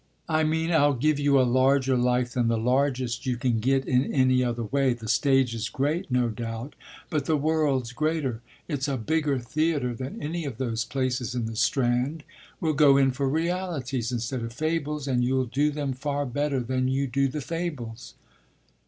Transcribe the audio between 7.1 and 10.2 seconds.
but the world's greater. It's a bigger theatre than